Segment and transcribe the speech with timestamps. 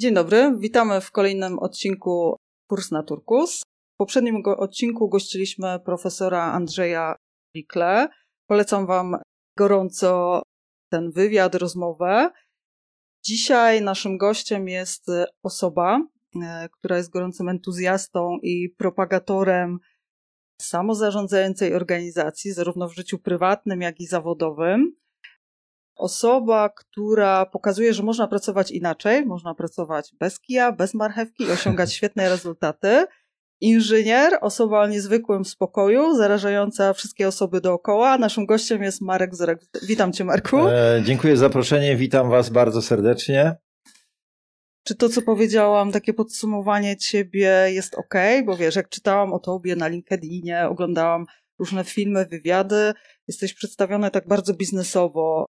[0.00, 2.36] Dzień dobry, witamy w kolejnym odcinku
[2.70, 3.60] Kurs na Turkus.
[3.94, 7.14] W poprzednim odcinku gościliśmy profesora Andrzeja
[7.56, 8.08] Rikle.
[8.46, 9.16] Polecam Wam
[9.56, 10.42] gorąco
[10.92, 12.30] ten wywiad, rozmowę.
[13.24, 15.06] Dzisiaj naszym gościem jest
[15.42, 16.00] osoba,
[16.42, 19.78] e, która jest gorącym entuzjastą i propagatorem
[20.60, 24.96] samozarządzającej organizacji, zarówno w życiu prywatnym, jak i zawodowym.
[25.98, 31.92] Osoba, która pokazuje, że można pracować inaczej, można pracować bez kija, bez marchewki i osiągać
[31.96, 33.04] świetne rezultaty.
[33.60, 38.18] Inżynier, osoba o niezwykłym spokoju, zarażająca wszystkie osoby dookoła.
[38.18, 39.60] Naszym gościem jest Marek Zorek.
[39.82, 40.68] Witam Cię, Marku.
[40.68, 43.56] E, dziękuję za zaproszenie, witam Was bardzo serdecznie.
[44.84, 48.14] Czy to, co powiedziałam, takie podsumowanie Ciebie jest ok?
[48.46, 51.24] Bo wiesz, jak czytałam o Tobie na LinkedInie, oglądałam
[51.58, 52.92] różne filmy, wywiady,
[53.28, 55.46] jesteś przedstawiony tak bardzo biznesowo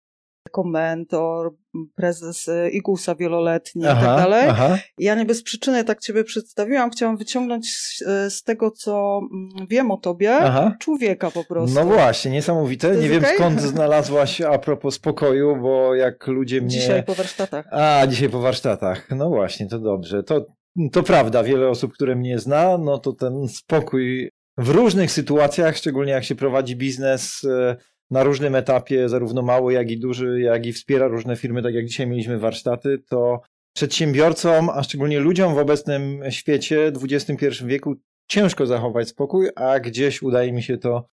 [0.48, 1.54] jako mentor,
[1.94, 4.48] prezes y, Igusa wieloletni aha, i tak dalej.
[4.48, 4.78] Aha.
[4.98, 6.90] Ja nie bez przyczyny tak ciebie przedstawiłam.
[6.90, 10.76] Chciałam wyciągnąć z, y, z tego, co mm, wiem o tobie, aha.
[10.80, 11.74] człowieka po prostu.
[11.74, 12.96] No właśnie, niesamowite.
[12.96, 13.34] Nie wiem okay?
[13.34, 16.70] skąd znalazłaś a propos spokoju, bo jak ludzie mnie...
[16.70, 17.66] Dzisiaj po warsztatach.
[17.72, 19.08] A, dzisiaj po warsztatach.
[19.10, 20.22] No właśnie, to dobrze.
[20.22, 20.46] To,
[20.92, 26.12] to prawda, wiele osób, które mnie zna, no to ten spokój w różnych sytuacjach, szczególnie
[26.12, 27.76] jak się prowadzi biznes y,
[28.10, 31.86] na różnym etapie, zarówno mały, jak i duży, jak i wspiera różne firmy, tak jak
[31.86, 33.40] dzisiaj mieliśmy warsztaty, to
[33.76, 37.94] przedsiębiorcom, a szczególnie ludziom w obecnym świecie, XXI wieku,
[38.28, 41.08] ciężko zachować spokój, a gdzieś udaje mi się to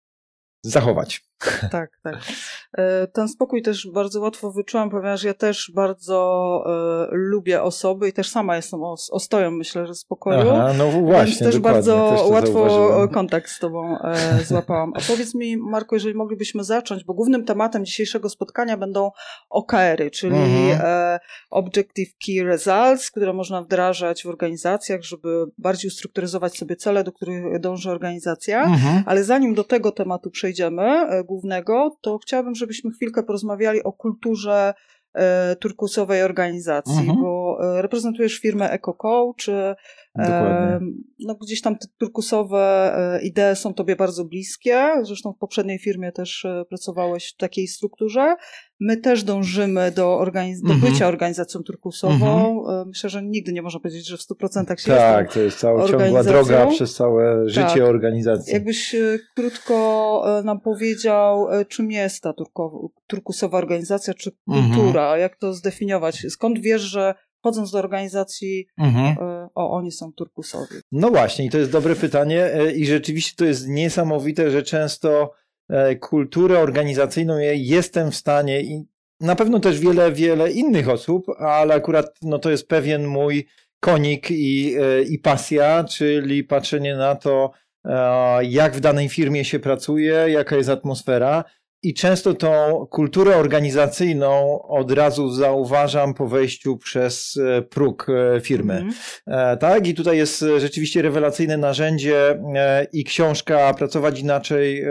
[0.63, 1.21] zachować.
[1.71, 2.15] Tak, tak.
[2.77, 8.13] E, ten spokój też bardzo łatwo wyczułam, ponieważ ja też bardzo e, lubię osoby i
[8.13, 8.79] też sama jestem
[9.11, 10.49] ostoją, myślę, że spokoju.
[10.49, 13.09] Aha, no właśnie, Więc też bardzo też łatwo zauważyłem.
[13.09, 14.91] kontakt z tobą e, złapałam.
[14.95, 19.11] A powiedz mi, Marko, jeżeli moglibyśmy zacząć, bo głównym tematem dzisiejszego spotkania będą
[19.49, 21.19] OKR-y, czyli mhm.
[21.49, 27.59] Objective Key Results, które można wdrażać w organizacjach, żeby bardziej ustrukturyzować sobie cele, do których
[27.59, 28.63] dąży organizacja.
[28.63, 29.03] Mhm.
[29.05, 34.73] Ale zanim do tego tematu przejdziemy, głównego, to chciałabym, żebyśmy chwilkę porozmawiali o kulturze
[35.13, 37.21] e, turkusowej organizacji, mhm.
[37.21, 39.75] bo e, reprezentujesz firmę EcoCo, czy
[41.19, 44.91] no, gdzieś tam te turkusowe e, idee są tobie bardzo bliskie.
[45.01, 48.35] Zresztą w poprzedniej firmie też e, pracowałeś w takiej strukturze.
[48.79, 50.93] My też dążymy do, organiz do mhm.
[50.93, 52.59] bycia organizacją turkusową.
[52.59, 52.87] Mhm.
[52.87, 56.23] Myślę, że nigdy nie można powiedzieć, że w 100% się Tak, to jest cała ciągła
[56.23, 57.81] droga przez całe życie tak.
[57.81, 58.53] organizacji.
[58.53, 58.95] Jakbyś
[59.35, 62.33] krótko nam powiedział, czym jest ta
[63.07, 64.73] turkusowa organizacja, czy mhm.
[64.73, 65.21] kultura, mhm.
[65.21, 66.25] jak to zdefiniować?
[66.29, 67.13] Skąd wiesz, że
[67.43, 69.05] wchodząc do organizacji, mhm.
[69.05, 70.75] E, o, oni są turkusowi?
[70.91, 75.31] No właśnie, i to jest dobre pytanie e, i rzeczywiście to jest niesamowite, że często
[75.69, 78.83] e, kulturę organizacyjną jestem w stanie i
[79.19, 83.47] na pewno też wiele, wiele innych osób, ale akurat no, to jest pewien mój
[83.79, 84.75] konik i,
[85.09, 87.51] i pasja, czyli patrzenie na to,
[88.41, 91.43] jak w danej firmie się pracuje, jaka jest atmosfera
[91.83, 98.73] i często tą kulturę organizacyjną od razu zauważam po wejściu przez e, próg e, firmy.
[98.73, 98.93] Mm.
[99.57, 102.39] Tak, i tutaj jest rzeczywiście rewelacyjne narzędzie
[102.93, 104.85] i książka Pracować inaczej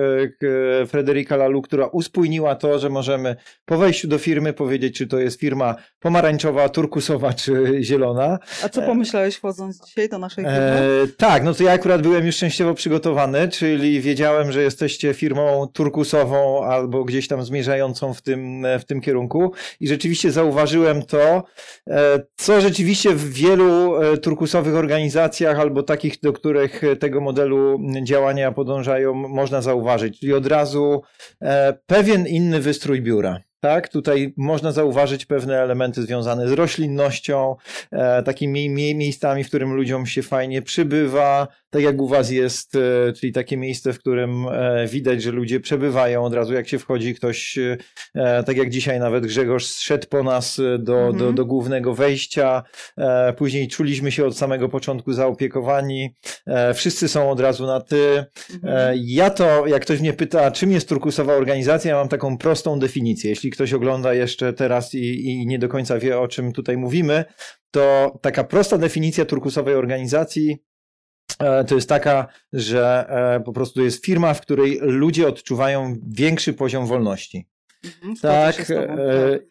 [0.86, 5.40] Frederika Lalu, która uspójniła to, że możemy po wejściu do firmy powiedzieć, czy to jest
[5.40, 8.38] firma pomarańczowa, turkusowa czy zielona.
[8.64, 10.60] A co pomyślałeś wchodząc dzisiaj do naszej firmy?
[10.60, 15.66] E, tak, no to ja akurat byłem już szczęściowo przygotowany, czyli wiedziałem, że jesteście firmą
[15.72, 19.52] turkusową, albo gdzieś tam zmierzającą w tym, w tym kierunku.
[19.80, 21.44] I rzeczywiście zauważyłem to,
[21.88, 28.52] e, co rzeczywiście w wielu e, turkusowych organizacjach albo takich, do których tego modelu działania
[28.52, 30.20] podążają, można zauważyć.
[30.20, 31.02] Czyli od razu
[31.42, 33.40] e, pewien inny wystrój biura.
[33.64, 37.56] Tak, tutaj można zauważyć pewne elementy związane z roślinnością,
[37.92, 42.76] e, takimi mie miejscami, w którym ludziom się fajnie przybywa, tak jak u Was jest,
[42.76, 46.78] e, czyli takie miejsce, w którym e, widać, że ludzie przebywają od razu, jak się
[46.78, 51.18] wchodzi, ktoś, e, tak jak dzisiaj nawet Grzegorz szedł po nas do, mhm.
[51.18, 52.62] do, do głównego wejścia,
[53.36, 56.14] później czuliśmy się od samego początku zaopiekowani,
[56.74, 58.24] wszyscy są od razu na ty.
[58.54, 58.98] Mhm.
[59.04, 63.30] Ja to, jak ktoś mnie pyta, czym jest turkusowa organizacja, ja mam taką prostą definicję.
[63.30, 67.24] Jeśli ktoś ogląda jeszcze teraz i, i nie do końca wie, o czym tutaj mówimy,
[67.70, 70.58] to taka prosta definicja turkusowej organizacji
[71.68, 76.86] to jest taka, że e, po prostu jest firma, w której ludzie odczuwają większy poziom
[76.86, 77.48] wolności.
[77.84, 78.98] Mhm, tak, e, tak,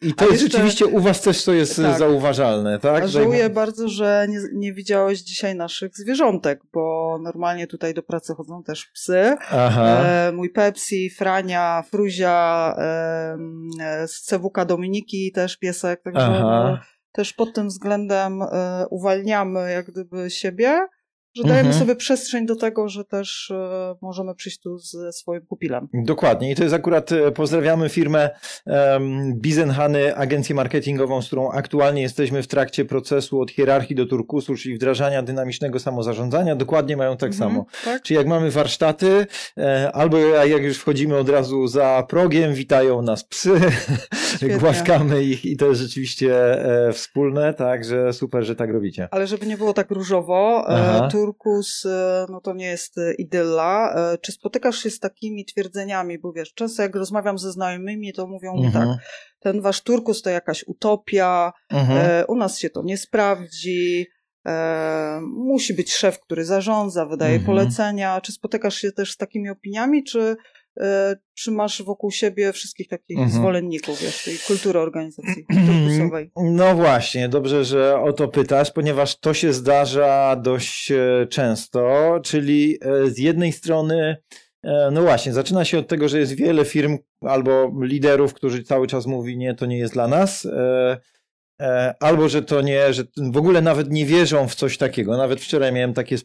[0.02, 3.08] i to jest jeszcze, rzeczywiście u was też to jest tak, zauważalne, tak?
[3.08, 8.62] Żałuję bardzo, że nie, nie widziałeś dzisiaj naszych zwierzątek, bo normalnie tutaj do pracy chodzą
[8.62, 9.36] też psy.
[9.52, 16.78] E, mój Pepsi, Frania, Fruzia, e, z CWK Dominiki też piesek, także no,
[17.12, 20.80] też pod tym względem e, uwalniamy jak gdyby siebie,
[21.34, 21.78] że dajemy mhm.
[21.78, 25.88] sobie przestrzeń do tego, że też e, możemy przyjść tu ze swoim pupilem.
[25.94, 28.30] Dokładnie i to jest akurat, e, pozdrawiamy firmę
[29.34, 34.74] Bizenhany, agencję marketingową, z którą aktualnie jesteśmy w trakcie procesu od hierarchii do turkusu, czyli
[34.74, 37.66] wdrażania dynamicznego samozarządzania, dokładnie mają tak mhm, samo.
[37.84, 38.02] Tak?
[38.02, 39.26] Czyli jak mamy warsztaty,
[39.58, 43.60] e, albo jak już wchodzimy od razu za progiem, witają nas psy,
[44.60, 46.34] głaskamy ich i to jest rzeczywiście
[46.92, 49.08] wspólne, także super, że tak robicie.
[49.10, 53.94] Ale żeby nie było tak różowo, e, turkus, e, no to nie jest e, idylla.
[53.94, 58.26] E, czy spotykasz się z takimi twierdzeniami, bo wiesz, często jak rozmawiam ze znajomymi, to
[58.26, 58.88] mówią mi mhm.
[58.88, 58.98] tak,
[59.40, 62.24] ten wasz turkus to jakaś utopia, mhm.
[62.28, 64.06] u nas się to nie sprawdzi,
[64.46, 67.46] E, musi być szef, który zarządza, wydaje mhm.
[67.46, 68.20] polecenia.
[68.20, 70.36] Czy spotykasz się też z takimi opiniami, czy E,
[71.34, 73.40] czy masz wokół siebie wszystkich takich mhm.
[73.40, 76.30] zwolenników wiesz, tej kultury organizacji turkusowej?
[76.36, 82.78] No właśnie, dobrze, że o to pytasz, ponieważ to się zdarza dość e, często, czyli
[82.80, 84.16] e, z jednej strony
[84.92, 89.06] no właśnie, zaczyna się od tego, że jest wiele firm albo liderów, którzy cały czas
[89.06, 90.48] mówi nie, to nie jest dla nas.
[91.62, 95.16] E, albo że to nie, że w ogóle nawet nie wierzą w coś takiego.
[95.16, 96.16] Nawet wczoraj miałem takie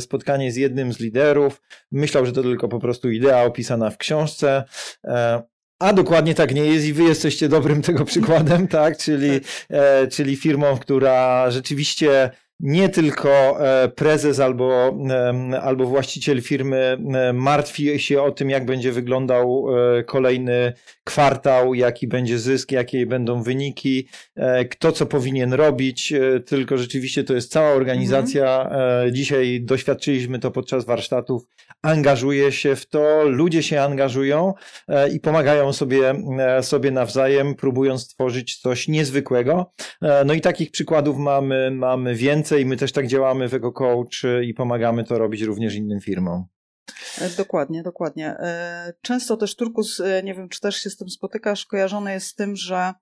[0.00, 1.62] spotkanie z jednym z liderów.
[1.92, 4.64] Myślał, że to tylko po prostu idea opisana w książce.
[5.04, 5.42] E,
[5.78, 8.98] a dokładnie tak nie jest i wy jesteście dobrym tego przykładem, tak?
[8.98, 9.40] Czyli.
[9.70, 12.30] E, czyli firmą, która rzeczywiście
[12.60, 14.98] nie tylko e, prezes albo,
[15.62, 16.98] albo właściciel firmy
[17.34, 19.66] martwi się o tym, jak będzie wyglądał
[19.98, 20.72] e, kolejny
[21.04, 26.12] kwartał, jaki będzie zysk, jakie będą wyniki, e, kto co powinien robić,
[26.46, 28.62] tylko rzeczywiście to jest cała organizacja.
[28.62, 29.14] Mhm.
[29.14, 31.42] Dzisiaj doświadczyliśmy to podczas warsztatów.
[31.82, 34.54] Angażuje się w to, ludzie się angażują
[35.12, 36.14] i pomagają sobie,
[36.60, 39.72] sobie nawzajem, próbując stworzyć coś niezwykłego.
[40.26, 42.66] No i takich przykładów mamy, mamy więcej więcej.
[42.66, 44.06] My też tak działamy w EcoCoach
[44.42, 46.44] i pomagamy to robić również innym firmom.
[47.20, 48.26] E, dokładnie, dokładnie.
[48.26, 52.26] E, często też Turkus, e, nie wiem czy też się z tym spotykasz, kojarzony jest
[52.26, 52.92] z tym, że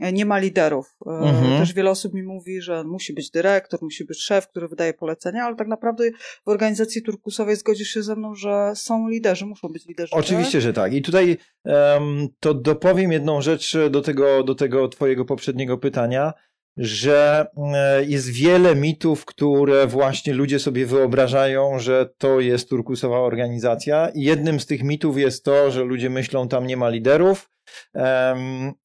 [0.00, 0.96] nie ma liderów.
[1.06, 1.58] Mhm.
[1.58, 5.44] Też wiele osób mi mówi, że musi być dyrektor, musi być szef, który wydaje polecenia,
[5.44, 6.04] ale tak naprawdę
[6.44, 10.14] w organizacji turkusowej zgodzisz się ze mną, że są liderzy, muszą być liderzy.
[10.14, 10.62] Oczywiście, tak?
[10.62, 10.92] że tak.
[10.92, 16.32] I tutaj um, to dopowiem jedną rzecz do tego, do tego twojego poprzedniego pytania
[16.76, 24.08] że e, jest wiele mitów, które właśnie ludzie sobie wyobrażają, że to jest turkusowa organizacja.
[24.08, 27.53] I jednym z tych mitów jest to, że ludzie myślą, tam nie ma liderów,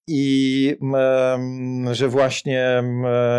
[0.08, 0.76] i
[1.92, 2.84] że właśnie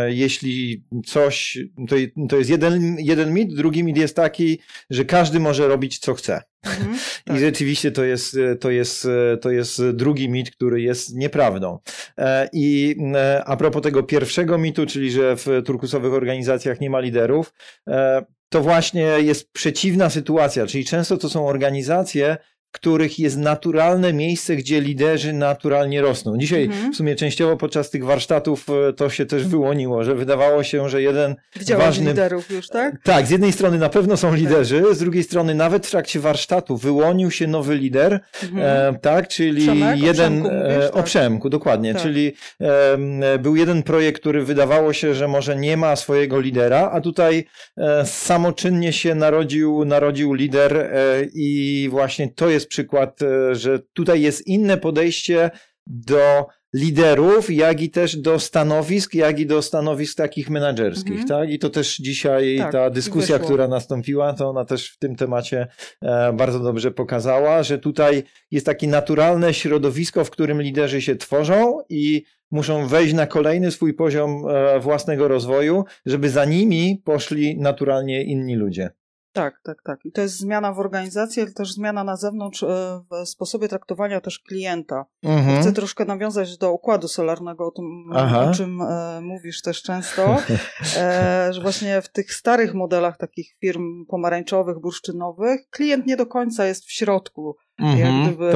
[0.09, 1.59] jeśli coś,
[1.89, 1.97] to,
[2.29, 4.61] to jest jeden, jeden mit, drugi mit jest taki,
[4.91, 6.43] że każdy może robić co chce.
[6.67, 7.37] Mhm, tak.
[7.37, 9.09] I rzeczywiście to jest, to, jest,
[9.41, 11.79] to jest drugi mit, który jest nieprawdą.
[12.19, 12.97] E, I
[13.45, 17.53] a propos tego pierwszego mitu, czyli że w turkusowych organizacjach nie ma liderów,
[17.89, 22.37] e, to właśnie jest przeciwna sytuacja, czyli często to są organizacje,
[22.73, 26.39] których jest naturalne miejsce, gdzie liderzy naturalnie rosną.
[26.39, 26.93] Dzisiaj mhm.
[26.93, 31.03] w sumie częściowo podczas tych warsztatów e, to się też wyłoniło, że wydawało się, że
[31.03, 32.11] jeden Widziałeś ważny...
[32.11, 32.95] liderów już, tak?
[33.03, 36.77] Tak, z jednej strony na pewno są liderzy, z drugiej strony nawet w trakcie warsztatu
[36.77, 38.95] wyłonił się nowy lider, mhm.
[38.95, 40.41] e, tak, czyli Przemek, jeden...
[40.41, 42.03] O Przemku, mówisz, e, o Przemku dokładnie, tak.
[42.03, 47.01] czyli e, był jeden projekt, który wydawało się, że może nie ma swojego lidera, a
[47.01, 47.45] tutaj
[47.77, 50.91] e, samoczynnie się narodził, narodził lider e,
[51.35, 55.51] i właśnie to jest jest przykład, e, że tutaj jest inne podejście
[55.87, 61.29] do liderów, jak i też do stanowisk, jak i do stanowisk takich menedżerskich, mhm.
[61.29, 61.51] tak?
[61.51, 65.67] I to też dzisiaj tak, ta dyskusja, która nastąpiła, to ona też w tym temacie
[66.03, 71.79] e, bardzo dobrze pokazała, że tutaj jest takie naturalne środowisko, w którym liderzy się tworzą
[71.89, 78.25] i muszą wejść na kolejny swój poziom e, własnego rozwoju, żeby za nimi poszli naturalnie
[78.25, 78.91] inni ludzie.
[79.33, 80.05] Tak, tak, tak.
[80.05, 84.21] I to jest zmiana w organizacji, ale też zmiana na zewnątrz e, w sposobie traktowania
[84.21, 85.05] też klienta.
[85.23, 85.61] Mhm.
[85.61, 88.51] Chcę troszkę nawiązać do układu solarnego, o tym, Aha.
[88.51, 90.37] o czym e, mówisz też często,
[90.97, 96.67] e, że właśnie w tych starych modelach takich firm pomarańczowych, bursztynowych, klient nie do końca
[96.67, 98.53] jest w środku mhm, jak gdyby,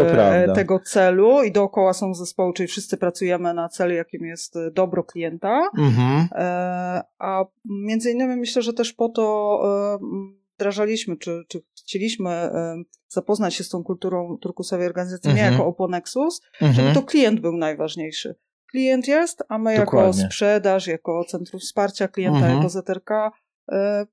[0.54, 5.70] tego celu i dookoła są zespoły, czyli wszyscy pracujemy na celu, jakim jest dobro klienta.
[5.78, 6.28] Mhm.
[6.32, 9.60] E, a między innymi myślę, że też po to
[9.94, 12.50] e, wdrażaliśmy, czy, czy chcieliśmy
[13.08, 15.46] zapoznać się z tą kulturą turkusowej organizacji mhm.
[15.46, 16.72] nie jako Oponexus, mhm.
[16.74, 18.34] żeby to klient był najważniejszy.
[18.70, 20.22] Klient jest, a my Dokładnie.
[20.22, 22.56] jako sprzedaż, jako Centrum Wsparcia Klienta, mhm.
[22.56, 23.10] jako ZRK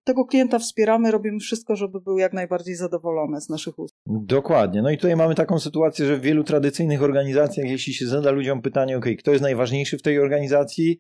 [0.03, 4.01] tego klienta wspieramy, robimy wszystko, żeby był jak najbardziej zadowolony z naszych usług.
[4.05, 4.81] Dokładnie.
[4.81, 8.61] No i tutaj mamy taką sytuację, że w wielu tradycyjnych organizacjach, jeśli się zada ludziom
[8.61, 10.97] pytanie, ok, kto jest najważniejszy w tej organizacji?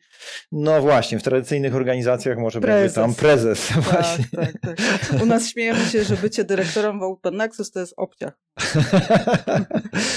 [0.51, 2.81] No właśnie, w tradycyjnych organizacjach może prezes.
[2.81, 3.61] będzie tam prezes.
[3.71, 4.25] Tak, właśnie.
[4.35, 5.21] Tak, tak.
[5.23, 8.39] U nas śmiejemy się, że bycie dyrektorem w Open Nexus to jest obciach.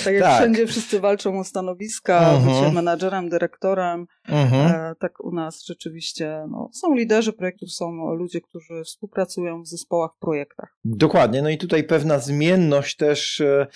[0.05, 0.41] tak jak tak.
[0.41, 2.45] wszędzie wszyscy walczą o stanowiska, uh -huh.
[2.45, 4.69] bycie menadżerem, dyrektorem, uh mhm.
[4.69, 4.75] -huh.
[4.75, 10.11] e, tak u nas rzeczywiście no, są liderzy projektów, są ludzie, którzy współpracują w zespołach,
[10.17, 10.77] w projektach.
[10.85, 13.67] Dokładnie, no i tutaj pewna zmienność też, e,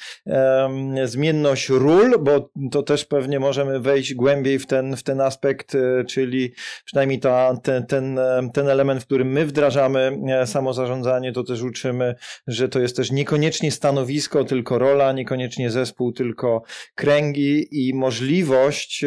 [1.04, 6.04] zmienność ról, bo to też pewnie możemy wejść głębiej w ten, w ten aspekt, e,
[6.04, 6.52] czyli
[6.84, 8.20] przynajmniej ta, ten, ten,
[8.54, 12.14] ten element, w którym my wdrażamy e, samozarządzanie, to też uczymy,
[12.46, 16.62] że to jest też niekoniecznie stanowisko, tylko rola, niekoniecznie zespół, tylko
[16.94, 19.04] kręgi i możliwość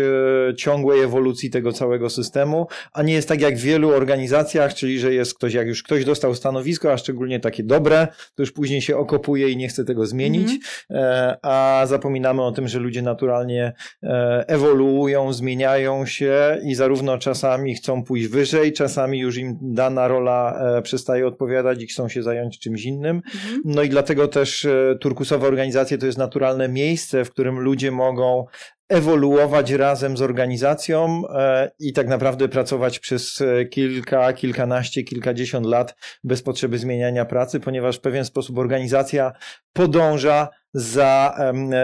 [0.58, 5.14] ciągłej ewolucji tego całego systemu, a nie jest tak jak w wielu organizacjach, czyli że
[5.14, 8.98] jest ktoś, jak już ktoś dostał stanowisko, a szczególnie takie dobre, to już później się
[8.98, 11.36] okopuje i nie chce tego zmienić, mm -hmm.
[11.42, 13.74] a zapominamy o tym, że ludzie naturalnie
[14.04, 20.62] e, ewoluują, zmieniają się i zarówno czasami chcą pójść wyżej, czasami już im dana rola
[20.84, 23.12] przestaje odpowiadać i chcą się zająć czymś innym.
[23.12, 23.60] Mm -hmm.
[23.66, 24.68] No i dlatego też
[25.00, 28.46] Turkus Turkusowe organizacje to jest naturalne miejsce, w którym ludzie mogą
[28.92, 35.96] ewoluować razem z organizacją e, i tak naprawdę pracować przez e, kilka, kilkanaście, kilkadziesiąt lat
[36.24, 39.32] bez potrzeby zmieniania pracy, ponieważ w pewien sposób organizacja
[39.74, 41.38] podąża za,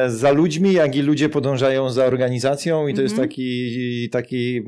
[0.07, 3.29] za ludźmi, jak i ludzie podążają za organizacją i to jest mhm.
[3.29, 4.63] taki, taki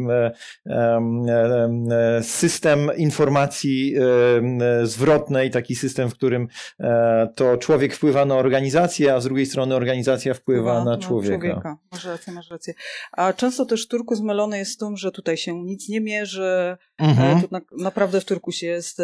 [2.22, 3.96] system informacji
[4.84, 6.48] zwrotnej, taki system, w którym
[6.80, 11.38] e, to człowiek wpływa na organizację, a z drugiej strony organizacja wpływa na, na człowieka.
[11.38, 11.78] człowieka.
[11.92, 12.74] Masz rację, masz rację.
[13.12, 17.38] A często też Turku zmylony jest z tym, że tutaj się nic nie mierzy, mhm.
[17.38, 19.02] E, tu na, naprawdę w Turkusie jest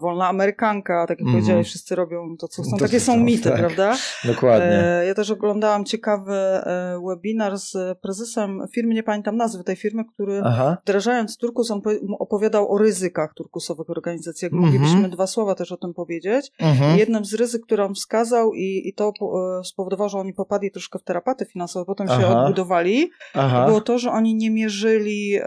[0.00, 1.36] wolna amerykanka, tak jak mhm.
[1.36, 2.76] powiedziałeś, wszyscy robią to, co chcą.
[2.76, 3.58] To, Takie są mity, tak.
[3.58, 3.96] prawda?
[4.24, 4.84] Dokładnie.
[4.84, 10.04] E, ja też oglądałam ciekawy e, webinar z prezesem firmy, nie pamiętam nazwy tej firmy,
[10.04, 10.76] który Aha.
[10.82, 11.82] wdrażając Turkus, on
[12.18, 14.46] opowiadał o ryzykach turkusowych organizacji.
[14.46, 14.72] Jak mhm.
[14.72, 16.52] moglibyśmy dwa słowa też o tym powiedzieć.
[16.58, 16.98] Mhm.
[16.98, 19.12] Jednym z ryzyk, które on wskazał i, i to
[19.60, 22.20] e, spowodowało, że oni popadli troszkę w terapaty finansowe, potem Aha.
[22.20, 23.66] się odbudowali, Aha.
[23.66, 25.38] było to, że oni nie mierzyli,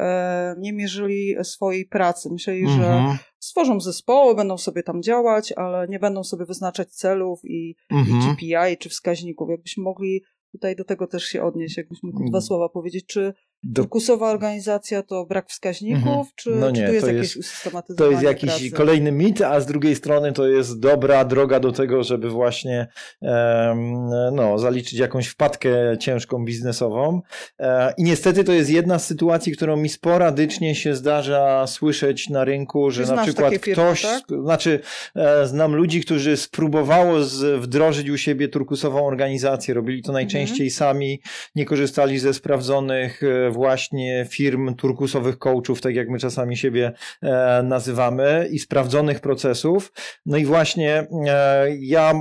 [0.57, 2.29] nie mierzyli swojej pracy.
[2.31, 2.79] Myśleli, mhm.
[2.79, 8.17] że stworzą zespoły, będą sobie tam działać, ale nie będą sobie wyznaczać celów i, mhm.
[8.17, 9.49] i GPI czy wskaźników.
[9.49, 12.41] Jakbyśmy mogli tutaj do tego też się odnieść, jakbyśmy mógł dwa mm.
[12.41, 13.81] słowa powiedzieć, czy do...
[13.81, 16.25] Turkusowa organizacja to brak wskaźników, mhm.
[16.35, 18.71] czy, no nie, czy tu jest to jakieś usystematyzowanie To jest jakiś pracy?
[18.71, 22.87] kolejny mit, a z drugiej strony to jest dobra droga do tego, żeby właśnie
[23.21, 27.21] um, no, zaliczyć jakąś wpadkę ciężką biznesową.
[27.59, 32.43] E, I niestety to jest jedna z sytuacji, którą mi sporadycznie się zdarza słyszeć na
[32.43, 34.23] rynku, że na przykład firmy, ktoś, tak?
[34.43, 34.79] znaczy
[35.15, 40.71] e, znam ludzi, którzy spróbowało z, wdrożyć u siebie turkusową organizację, robili to najczęściej mhm.
[40.71, 41.21] sami,
[41.55, 46.91] nie korzystali ze sprawdzonych e, właśnie firm turkusowych coachów, tak jak my czasami siebie
[47.21, 49.91] e, nazywamy, i sprawdzonych procesów.
[50.25, 52.13] No i właśnie e, ja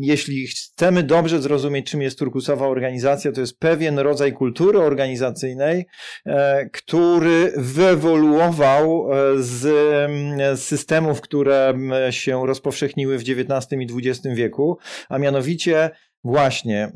[0.00, 5.86] jeśli chcemy dobrze zrozumieć, czym jest turkusowa organizacja, to jest pewien rodzaj kultury organizacyjnej,
[6.26, 11.74] e, który wyewoluował z systemów, które
[12.10, 15.90] się rozpowszechniły w XIX i XX wieku, a mianowicie
[16.24, 16.92] właśnie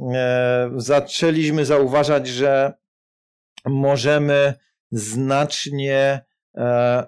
[0.76, 2.72] zaczęliśmy zauważać, że
[3.66, 4.54] możemy
[4.92, 6.20] znacznie
[6.56, 7.06] e,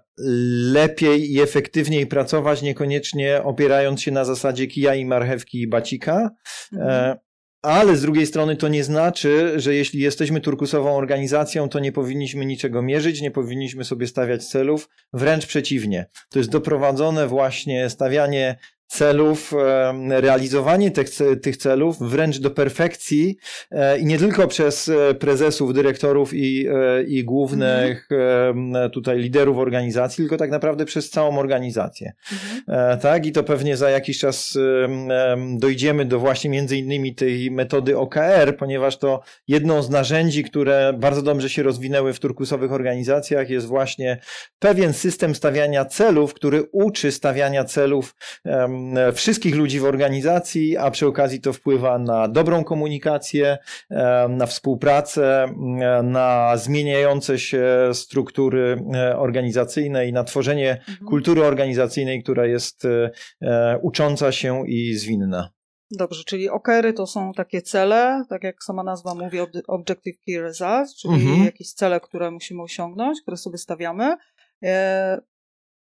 [0.72, 6.30] lepiej i efektywniej pracować, niekoniecznie opierając się na zasadzie kija i marchewki i bacika.
[6.72, 7.16] E, mhm.
[7.64, 12.46] Ale z drugiej strony to nie znaczy, że jeśli jesteśmy turkusową organizacją, to nie powinniśmy
[12.46, 14.88] niczego mierzyć, nie powinniśmy sobie stawiać celów.
[15.12, 16.06] Wręcz przeciwnie.
[16.30, 19.52] To jest doprowadzone właśnie stawianie celów,
[20.08, 21.08] realizowanie tych,
[21.42, 23.36] tych celów wręcz do perfekcji
[23.70, 28.90] e, i nie tylko przez e, prezesów, dyrektorów i, e, i głównych mhm.
[28.90, 32.12] tutaj liderów organizacji, tylko tak naprawdę przez całą organizację.
[32.32, 32.98] Mhm.
[33.00, 33.26] Tak?
[33.26, 34.58] I to pewnie za jakiś czas
[35.58, 41.22] dojdziemy do właśnie między innymi tej metody OKR, ponieważ to jedną z narzędzi, które bardzo
[41.22, 44.18] dobrze się rozwinęły w turkusowych organizacjach jest właśnie
[44.58, 48.14] pewien system stawiania celów, który uczy stawiania celów
[49.14, 53.58] wszystkich ludzi w organizacji, a przy okazji to wpływa na dobrą komunikację,
[53.90, 58.84] e, na współpracę, e, na zmieniające się struktury
[59.16, 61.08] organizacyjne i na tworzenie mhm.
[61.08, 62.82] kultury organizacyjnej, która jest
[63.82, 65.50] ucząca się i zwinna.
[65.90, 70.96] Dobrze, czyli OKR-y to są takie cele, tak jak sama nazwa mówi, Objective Key Results,
[70.96, 71.44] czyli mhm.
[71.44, 74.16] jakieś cele, które musimy osiągnąć, które sobie stawiamy.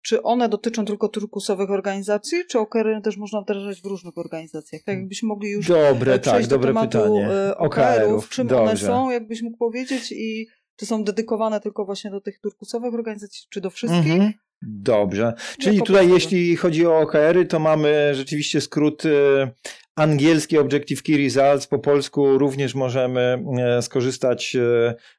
[0.01, 4.81] Czy one dotyczą tylko turkusowych organizacji, czy OKR-y też można wdrażać w różnych organizacjach?
[4.84, 7.29] Tak jakbyśmy mogli już dobre, e, przejść tak, do dobre tematu pytanie.
[7.29, 8.63] e, OKR-ów, czym dobrze.
[8.63, 13.48] one są, jakbyś mógł powiedzieć i czy są dedykowane tylko właśnie do tych turkusowych organizacji,
[13.50, 14.12] czy do wszystkich?
[14.12, 14.34] Mhm.
[14.63, 15.34] Dobrze.
[15.60, 19.10] Czyli tutaj, jeśli chodzi o OKR-y, to mamy rzeczywiście skrót e,
[19.96, 21.67] angielski Objective Key Results.
[21.67, 23.43] Po polsku również możemy
[23.81, 24.58] skorzystać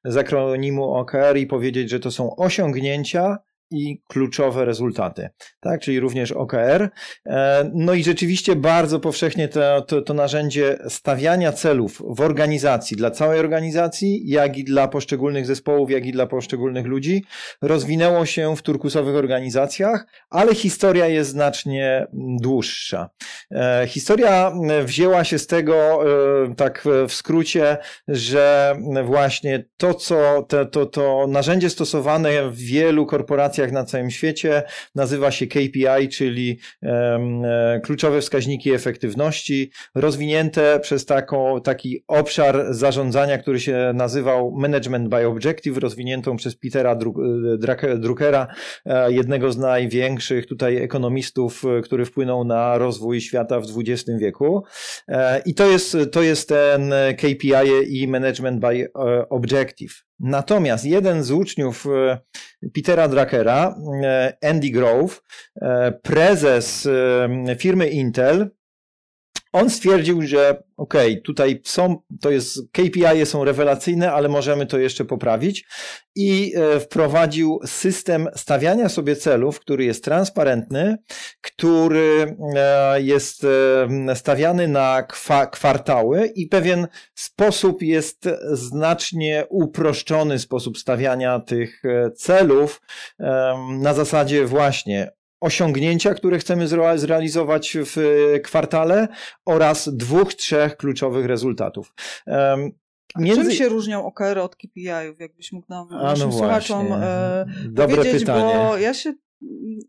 [0.04, 3.38] z akronimu OKR i powiedzieć, że to są osiągnięcia
[3.72, 5.28] i kluczowe rezultaty,
[5.60, 5.80] tak?
[5.80, 6.90] Czyli również OKR.
[7.26, 13.10] E, No i rzeczywiście bardzo powszechnie to, to, to narzędzie stawiania celów w organizacji, dla
[13.10, 17.24] całej organizacji, jak i dla poszczególnych zespołów, jak i dla poszczególnych ludzi,
[17.62, 22.06] rozwinęło się w turkusowych organizacjach, ale historia jest znacznie
[22.40, 23.10] dłuższa.
[23.50, 24.52] E, Historia
[24.84, 27.76] wzięła się z tego, e, tak w skrócie,
[28.08, 28.74] że
[29.04, 34.62] właśnie to, co to, to narzędzie stosowane w wielu korporacjach na całym świecie
[34.94, 43.60] nazywa się KPI, czyli e, kluczowe wskaźniki efektywności, rozwinięte przez taką, taki obszar zarządzania, który
[43.60, 46.96] się nazywał Management by Objective, rozwiniętą przez Petera
[47.58, 48.46] Drake- Druckera,
[48.86, 54.64] e, jednego z największych tutaj ekonomistów, e, który wpłynął na rozwój świata w XX wieku.
[55.08, 60.04] E, I to jest, to jest ten KPI i Management by e, Objective.
[60.20, 62.18] Natomiast jeden z uczniów e,
[62.74, 65.14] Petera Druckera, e, Andy Grove,
[65.62, 66.88] e, prezes
[67.58, 68.50] firmy Intel,
[69.52, 75.04] on stwierdził, że okej, tutaj są, to jest, KPI są rewelacyjne, ale możemy to jeszcze
[75.04, 75.66] poprawić.
[76.14, 80.96] I e, wprowadził system stawiania sobie celów, który jest transparentny,
[81.40, 90.78] który e, jest e, stawiany na kwa, kwartały i pewien sposób jest znacznie uproszczony sposób
[90.78, 91.82] stawiania tych
[92.16, 92.80] celów
[93.80, 95.10] na zasadzie właśnie
[95.42, 99.08] osiągnięcia, które chcemy zre- zrealizować w e, kwartale
[99.46, 101.94] oraz dwóch, trzech kluczowych rezultatów.
[102.26, 102.70] Em,
[103.34, 107.96] Czym się różnią OKR od KPI-ów, jakbyś mógł nam, A, naszym no słuchaczom e, Dobre
[107.96, 108.54] powiedzieć, pytanie.
[108.54, 109.14] bo ja się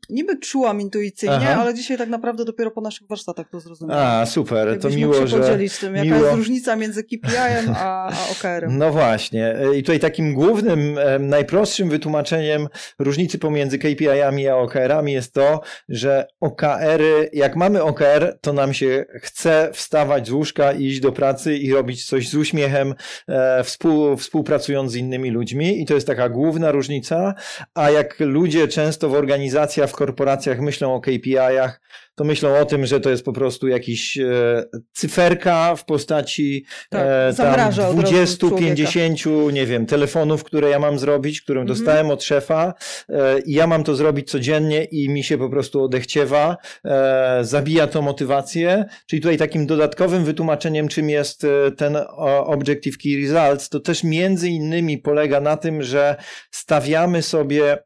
[0.09, 1.61] niby czułam intuicyjnie, Aha.
[1.61, 4.21] ale dzisiaj tak naprawdę dopiero po naszych warsztatach to zrozumiałam.
[4.21, 5.39] A, super, to Jakbyś miło, mógł się że...
[5.39, 6.25] podzielić tym, jaka miło.
[6.25, 8.77] jest różnica między KPI-em a, a OKR-em.
[8.77, 9.55] No właśnie.
[9.75, 12.67] I tutaj takim głównym, najprostszym wytłumaczeniem
[12.99, 19.05] różnicy pomiędzy KPI-ami a OKR-ami jest to, że OKR-y, jak mamy OKR, to nam się
[19.21, 22.93] chce wstawać z łóżka i iść do pracy i robić coś z uśmiechem,
[23.27, 27.33] e, współ, współpracując z innymi ludźmi i to jest taka główna różnica,
[27.73, 31.81] a jak ludzie często w organizacjach, w korporacjach myślą o KPI-ach,
[32.15, 37.01] to myślą o tym, że to jest po prostu jakiś e, cyferka w postaci Tak,
[37.01, 38.75] e, tam zamraża od razu 20, człowieka.
[38.75, 39.19] 50,
[39.53, 41.77] nie wiem, telefonów, które ja mam zrobić, które Mhm.
[41.77, 42.73] dostałem od szefa
[43.09, 47.87] e, i ja mam to zrobić codziennie i mi się po prostu odechciewa, e, zabija
[47.87, 51.97] to motywację, czyli tutaj takim dodatkowym wytłumaczeniem, czym jest e, ten
[52.45, 56.15] Objective Key Results, to też między innymi polega na tym, że
[56.51, 57.77] stawiamy sobie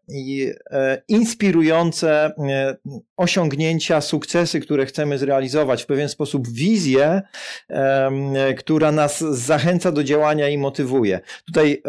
[0.71, 2.75] e, inspirujące e,
[3.17, 4.16] osiągnięcia, sukcesy,
[4.61, 7.21] które chcemy zrealizować, w pewien sposób wizję,
[8.57, 11.19] która nas zachęca do działania i motywuje.
[11.45, 11.81] Tutaj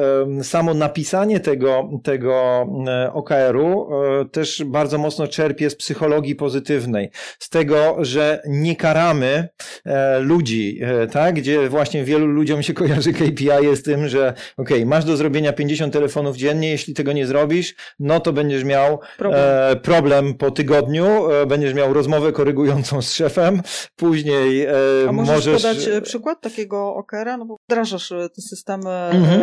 [0.43, 7.49] samo napisanie tego, tego e, OKR-u e, też bardzo mocno czerpie z psychologii pozytywnej, z
[7.49, 9.49] tego, że nie karamy
[9.85, 10.81] e, ludzi,
[11.13, 11.35] tak?
[11.35, 15.93] gdzie właśnie wielu ludziom się kojarzy KPI z tym, że ok, masz do zrobienia 50
[15.93, 19.79] telefonów dziennie, jeśli tego nie zrobisz, no to będziesz miał Problem.
[19.79, 23.63] problem po tygodniu, będziesz miał rozmowę korygującą z szefem,
[23.97, 24.73] później e,
[25.09, 25.63] A możesz, możesz...
[25.63, 27.37] podać e, przykład takiego OKR-a?
[27.37, 29.41] No bo wdrażasz e, te systemy e, Mhm.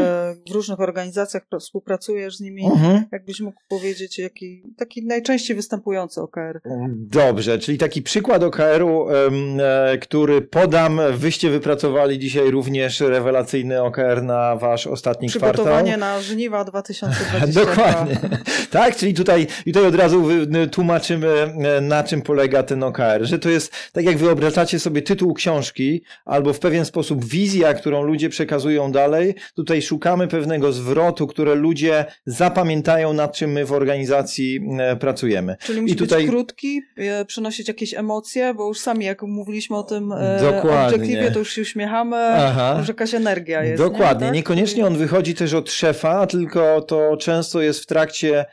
[0.48, 2.66] w różnych organizacjach, pra- współpracujesz z nimi.
[2.66, 3.04] Mhm.
[3.12, 6.60] Jakbyś mógł powiedzieć, jaki taki najczęściej występujący OKR?
[6.98, 11.00] Dobrze, czyli taki przykład OKR-u, e, który podam.
[11.14, 16.00] Wyście wypracowali dzisiaj również rewelacyjny OKR na wasz ostatni Przygotowanie kwartał.
[16.16, 17.62] na żniwa 2022.
[17.66, 18.18] Dokładnie.
[18.72, 20.28] Tak, czyli tutaj, tutaj od razu
[20.72, 23.20] tłumaczymy, na czym polega ten OKR.
[23.22, 28.04] Że to jest, tak jak wyobrażacie sobie tytuł książki, albo w pewien sposób wizja, którą
[28.04, 34.60] ludzie przekazują dalej, tutaj szukamy pewnego zwrotu, które ludzie zapamiętają, nad czym my w organizacji
[34.80, 35.56] e, pracujemy.
[35.60, 39.78] Czyli musi I tutaj- być krótki, e, przynosić jakieś emocje, bo już sami jak mówiliśmy
[39.78, 40.96] o tym e, Dokładnie.
[40.96, 42.76] obiektywie, to już się uśmiechamy, Aha.
[42.80, 43.84] już jakaś energia jest.
[43.84, 44.26] Dokładnie.
[44.26, 44.32] Nie?
[44.32, 44.36] Tak?
[44.36, 48.46] Niekoniecznie on wychodzi też od szefa, tylko to często jest w trakcie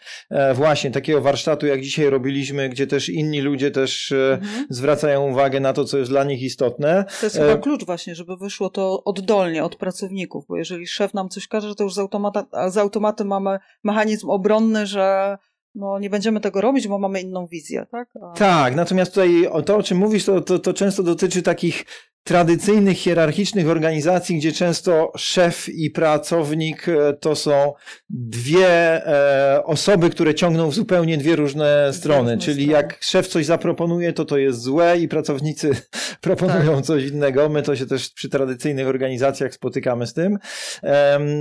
[0.55, 4.66] właśnie takiego warsztatu, jak dzisiaj robiliśmy, gdzie też inni ludzie też e, Mhm.
[4.70, 7.04] zwracają uwagę na to, co jest dla nich istotne.
[7.20, 11.14] To jest E, chyba klucz właśnie, żeby wyszło to oddolnie od pracowników, bo jeżeli szef
[11.14, 15.38] nam coś każe, to już z, automata, z automatu mamy mechanizm obronny, że
[15.74, 18.08] no nie będziemy tego robić, bo mamy inną wizję, tak?
[18.22, 18.32] A...
[18.38, 21.84] Tak, natomiast tutaj to, o czym mówisz, to, to, to często dotyczy takich
[22.24, 27.72] tradycyjnych, hierarchicznych organizacji, gdzie często szef i pracownik e, to są
[28.11, 28.68] dwie
[29.06, 32.38] e, osoby, które ciągną w zupełnie dwie różne strony.
[32.38, 35.70] Czyli jak szef coś zaproponuje, to to jest złe i pracownicy
[36.20, 36.85] proponują tak.
[36.85, 37.48] coś innego.
[37.48, 40.38] My to się też przy tradycyjnych organizacjach spotykamy z tym.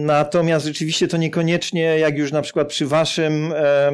[0.06, 3.54] Natomiast rzeczywiście to niekoniecznie, jak już na przykład przy waszym,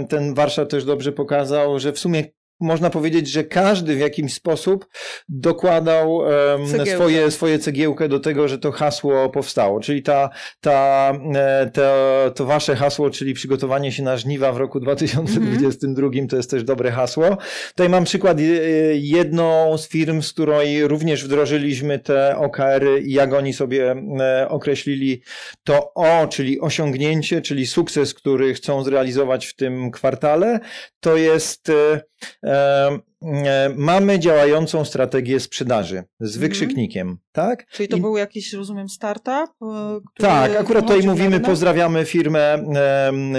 [0.09, 2.23] ten Warszaw też dobrze pokazał, że w sumie
[2.59, 4.87] można powiedzieć, że każdy w jakimś sposób
[5.29, 9.79] dokładał um, swoje, swoje cegiełkę do tego, że to hasło powstało.
[9.79, 10.29] Czyli ta,
[10.61, 16.25] ta, e, to, to wasze hasło, czyli przygotowanie się na żniwa w roku 2022, mm
[16.25, 16.29] -hmm.
[16.29, 17.37] to jest też dobre hasło.
[17.69, 18.43] Tutaj mam przykład e,
[18.95, 25.21] jedną z firm, z której również wdrożyliśmy te OKR-y i jak oni sobie e, określili
[25.63, 30.59] to O, czyli osiągnięcie, czyli sukces, który chcą zrealizować w tym kwartale,
[30.99, 31.71] to jest
[33.75, 36.41] mamy działającą strategię sprzedaży z mhm.
[36.41, 37.67] wykrzyknikiem, tak?
[37.71, 38.01] Czyli to I...
[38.01, 39.49] był jakiś, rozumiem, startup?
[39.61, 42.63] E, tak, akurat tutaj mówimy, pozdrawiamy firmę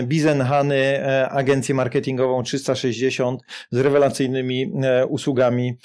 [0.02, 4.72] Bizenhany, e, agencję marketingową 360 z rewelacyjnymi
[5.08, 5.78] usługami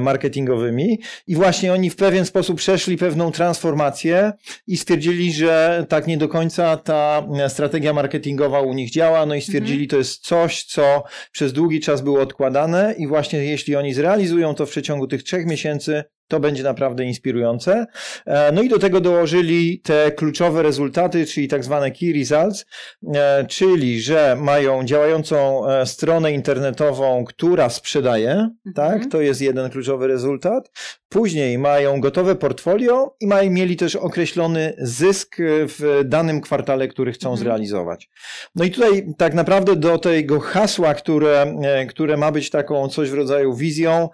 [0.00, 4.32] marketingowymi i właśnie oni w pewien sposób przeszli pewną transformację
[4.66, 9.40] i stwierdzili, że tak nie do końca ta strategia marketingowa u nich działa, no i
[9.40, 9.88] stwierdzili, mhm.
[9.88, 14.66] to jest coś, co przez długi czas było odkładane i właśnie jeśli oni zrealizują to
[14.66, 17.86] w przeciągu tych trzech miesięcy, to będzie naprawdę inspirujące.
[18.26, 22.66] E, no i do tego dołożyli te kluczowe rezultaty, czyli tak zwane key results,
[23.14, 28.74] e, czyli że mają działającą e, stronę internetową, która sprzedaje, mhm.
[28.74, 29.06] tak?
[29.06, 30.70] To jest jeden kluczowy rezultat.
[31.08, 37.28] Później mają gotowe portfolio i mają, mieli też określony zysk w danym kwartale, który chcą
[37.28, 37.44] mhm.
[37.44, 38.10] zrealizować.
[38.54, 41.54] No i tutaj tak naprawdę do tego hasła, które,
[41.88, 44.08] które ma być taką coś w rodzaju wizją,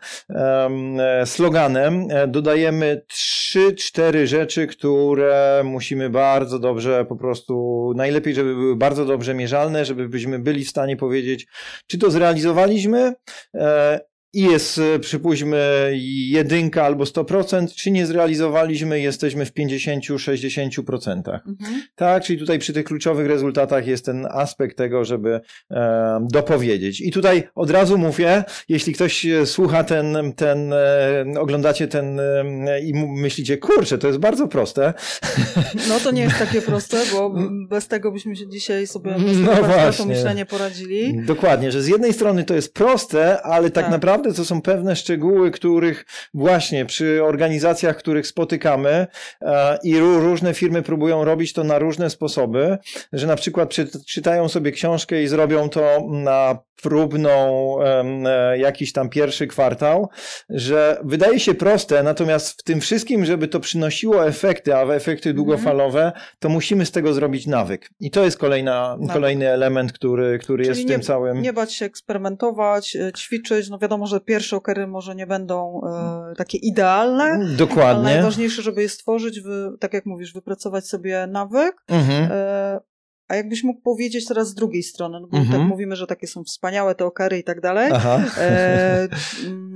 [1.24, 9.04] sloganem, dodajemy trzy, cztery rzeczy, które musimy bardzo dobrze po prostu, najlepiej, żeby były bardzo
[9.04, 11.46] dobrze mierzalne, żebyśmy byli w stanie powiedzieć,
[11.86, 13.14] czy to zrealizowaliśmy,
[13.54, 14.00] e,
[14.36, 15.92] i jest, e, przypuśćmy,
[16.28, 21.40] jedynka albo 100%, czy nie zrealizowaliśmy, jesteśmy w 50-60%.
[21.46, 21.82] Mhm.
[21.94, 27.00] Tak, czyli tutaj przy tych kluczowych rezultatach jest ten aspekt tego, żeby e, dopowiedzieć.
[27.00, 32.80] I tutaj od razu mówię, jeśli ktoś e, słucha ten, ten e, oglądacie ten e,
[32.80, 34.94] i myślicie, kurczę, to jest bardzo proste.
[35.88, 37.34] No to nie jest takie proste, bo
[37.68, 40.04] bez tego byśmy się dzisiaj sobie no właśnie.
[40.04, 41.26] to myślenie poradzili.
[41.26, 43.92] Dokładnie, że z jednej strony to jest proste, ale tak, tak.
[43.92, 49.06] naprawdę naprawdę to są pewne szczegóły, których właśnie przy organizacjach, których spotykamy
[49.42, 52.78] e, i różne firmy próbują robić to na różne sposoby,
[53.12, 53.74] że na przykład
[54.06, 60.08] czytają sobie książkę i zrobią to na próbną e, jakiś tam pierwszy kwartał,
[60.48, 65.36] że wydaje się proste, natomiast w tym wszystkim, żeby to przynosiło efekty, a efekty mhm.
[65.36, 67.90] długofalowe, to musimy z tego zrobić nawyk.
[68.00, 71.42] I to jest kolejna, kolejny element, który, który jest w tym nie, całym.
[71.42, 73.68] Nie bać się eksperymentować, e, ćwiczyć.
[73.68, 75.80] No wiadomo, że pierwsze okery może nie będą
[76.30, 77.56] e, takie idealne.
[77.56, 77.84] Dokładnie.
[77.84, 81.74] Ale najważniejsze, żeby je stworzyć, wy, tak jak mówisz, wypracować sobie nawyk.
[81.88, 82.28] Mhm.
[82.32, 82.80] E,
[83.28, 85.66] a jakbyś mógł powiedzieć teraz z drugiej strony, no bo tak mhm.
[85.66, 87.92] mówimy, że takie są wspaniałe te okery i tak dalej.
[88.38, 89.08] E,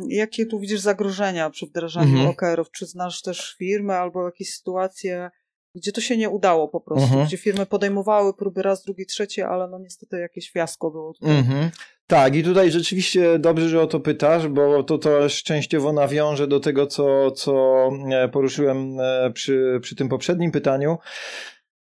[0.08, 2.28] jakie tu widzisz zagrożenia przy wdrażaniu mhm.
[2.28, 2.70] okerów?
[2.70, 5.30] Czy znasz też firmy albo jakieś sytuacje,
[5.74, 7.26] gdzie to się nie udało po prostu, mhm.
[7.26, 11.38] gdzie firmy podejmowały próby raz, drugi, trzeci, ale no niestety jakieś fiasko było tutaj.
[11.38, 11.70] Mhm.
[12.06, 16.60] Tak, i tutaj rzeczywiście dobrze, że o to pytasz, bo to też częściowo nawiąże do
[16.60, 20.98] tego, co, co e, poruszyłem e, przy, przy tym poprzednim pytaniu.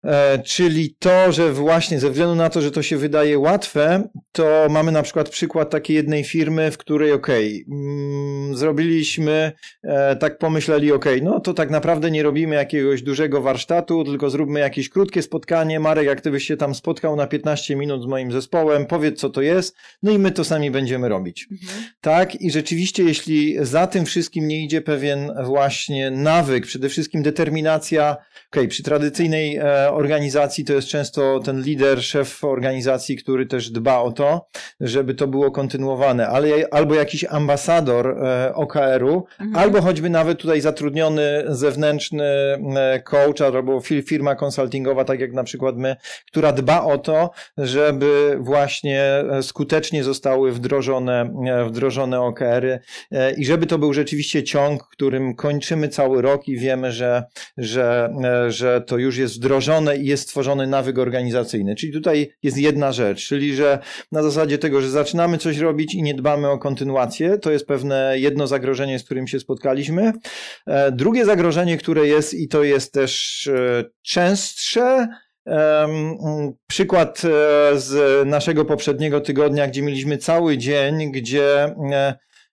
[0.07, 4.67] E, czyli to, że właśnie ze względu na to, że to się wydaje łatwe, to
[4.69, 9.51] mamy na przykład przykład takiej jednej firmy, w której okej, okay, mm, zrobiliśmy,
[9.83, 14.29] e, tak pomyśleli, okej, okay, no to tak naprawdę nie robimy jakiegoś dużego warsztatu, tylko
[14.29, 15.79] zróbmy jakieś krótkie spotkanie.
[15.79, 19.29] Marek, jak ty byś się tam spotkał na 15 minut z moim zespołem, powiedz co
[19.29, 21.47] to jest, no i my to sami będziemy robić.
[21.51, 21.83] Mhm.
[22.01, 22.41] Tak?
[22.41, 28.61] I rzeczywiście, jeśli za tym wszystkim nie idzie pewien właśnie nawyk, przede wszystkim determinacja, okej,
[28.61, 33.99] okay, przy tradycyjnej e, organizacji to jest często ten lider, szef organizacji, który też dba
[33.99, 34.47] o to,
[34.79, 39.55] żeby to było kontynuowane, ale albo jakiś ambasador e, OKR-u, mhm.
[39.55, 45.77] albo choćby nawet tutaj zatrudniony zewnętrzny e, coach albo firma konsultingowa, tak jak na przykład
[45.77, 45.95] my,
[46.27, 51.33] która dba o to, żeby właśnie e, skutecznie zostały wdrożone,
[51.67, 52.79] wdrożone OKR-y
[53.37, 57.23] i żeby to był rzeczywiście ciąg, którym kończymy cały rok i wiemy, że,
[57.57, 58.09] że,
[58.47, 61.75] że to już jest wdrożone stworzone i jest stworzony nawyk organizacyjny.
[61.75, 63.79] Czyli tutaj jest jedna rzecz, czyli że
[64.11, 68.19] na zasadzie tego, że zaczynamy coś robić i nie dbamy o kontynuację, to jest pewne
[68.19, 70.13] jedno zagrożenie, z którym się spotkaliśmy.
[70.67, 75.07] E, drugie zagrożenie, które jest i to jest też e, częstsze,
[76.67, 77.21] Przykład
[77.75, 81.73] z naszego poprzedniego tygodnia, gdzie mieliśmy cały dzień, gdzie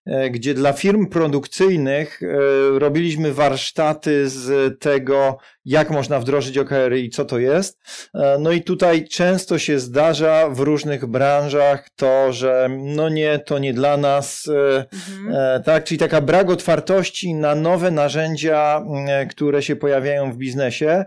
[0.05, 7.09] E, gdzie dla firm produkcyjnych e, robiliśmy warsztaty z tego, jak można wdrożyć OKR i
[7.09, 7.79] co to jest.
[8.13, 13.59] E, no i tutaj często się zdarza w różnych branżach to, że no nie, to
[13.59, 15.63] nie dla nas, mhm.
[15.63, 18.85] tak, czyli taka brak otwartości na nowe narzędzia,
[19.29, 21.05] które się pojawiają w biznesie.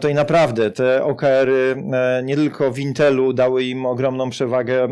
[0.00, 1.76] To i naprawdę te OKR-y
[2.22, 4.88] nie tylko w Intelu dały im ogromną przewagę,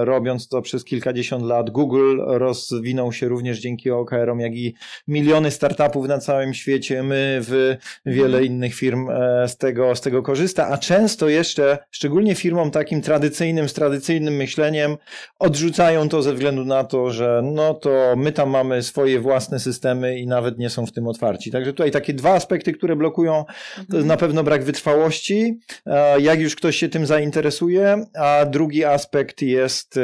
[0.00, 1.70] robiąc to przez kilkadziesiąt lat.
[1.70, 4.74] Google roz rozwinął się również dzięki OKR-om, jak i
[5.08, 7.02] miliony startupów na całym świecie.
[7.02, 8.52] My w wiele mhm.
[8.52, 13.68] innych firm e, z tego, z tego korzysta, a często jeszcze, szczególnie firmom takim tradycyjnym,
[13.68, 14.96] z tradycyjnym myśleniem,
[15.38, 20.18] odrzucają to ze względu na to, że no to my tam mamy swoje własne systemy
[20.18, 21.50] i nawet nie są w tym otwarci.
[21.50, 23.44] Także tutaj takie dwa aspekty, które blokują,
[23.74, 24.06] to jest mhm.
[24.06, 29.96] na pewno brak wytrwałości, e, jak już ktoś się tym zainteresuje, a drugi aspekt jest
[29.96, 30.00] e,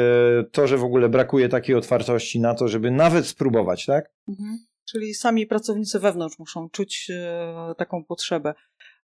[0.51, 4.11] to, że w ogóle brakuje takiej otwartości na to, to, żeby nawet spróbować, tak?
[4.29, 4.59] Mhm.
[4.85, 8.53] Czyli sami pracownicy wewnątrz muszą czuć e, taką potrzebę.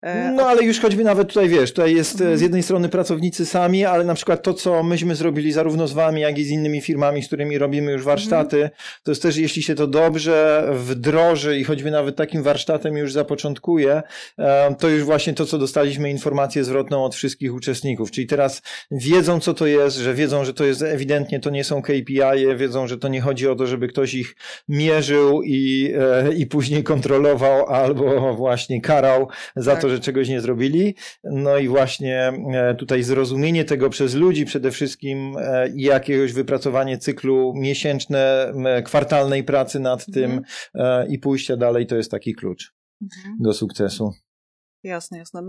[0.01, 2.41] E, no ale już choćby nawet tutaj wiesz, tutaj jest e, z mhm.
[2.41, 6.37] jednej strony pracownicy sami, ale na przykład to, co myśmy zrobili zarówno z wami, jak
[6.37, 8.71] i z innymi firmami, z którymi robimy już warsztaty, mhm.
[9.03, 14.01] to jest też, jeśli się to dobrze wdroży i choćby nawet takim warsztatem już zapoczątkuje,
[14.39, 18.11] e, to już właśnie to, co dostaliśmy informację zwrotną od wszystkich uczestników.
[18.11, 21.81] Czyli teraz wiedzą, co to jest, że wiedzą, że to jest ewidentnie, to nie są
[21.81, 24.35] KPI, -e, wiedzą, że to nie chodzi o to, żeby ktoś ich
[24.69, 25.93] mierzył i,
[26.37, 29.81] i później kontrolował albo właśnie karał za tak.
[29.81, 30.95] to, że czegoś nie zrobili.
[31.23, 36.97] No i właśnie e, tutaj zrozumienie tego przez ludzi przede wszystkim e, i jakiegoś wypracowanie
[36.97, 38.53] cyklu miesięczne,
[38.85, 40.43] kwartalnej pracy nad tym mhm.
[40.75, 43.35] E, i pójścia dalej to jest taki klucz mhm.
[43.39, 44.13] do sukcesu.
[44.83, 45.41] Jasne, jasne.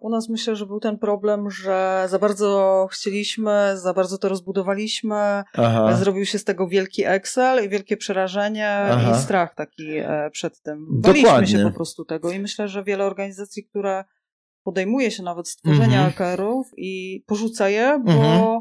[0.00, 5.42] U nas myślę, że był ten problem, że za bardzo chcieliśmy, za bardzo to rozbudowaliśmy,
[5.54, 5.96] Aha.
[5.96, 9.12] zrobił się z tego wielki Excel i wielkie przerażenie Aha.
[9.12, 10.86] i strach taki e, przed tym.
[10.90, 11.46] Baliśmy Dokładnie.
[11.46, 14.04] się po prostu tego i myślę, że wiele organizacji, które
[14.62, 16.08] podejmuje się nawet stworzenia mhm.
[16.08, 18.60] AKR-ów i porzuca je, bo mhm